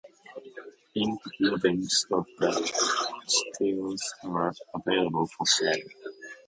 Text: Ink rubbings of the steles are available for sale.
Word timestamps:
Ink 0.95 1.21
rubbings 1.43 2.07
of 2.11 2.25
the 2.39 2.51
steles 3.27 4.15
are 4.23 4.51
available 4.73 5.27
for 5.27 5.45
sale. 5.45 5.77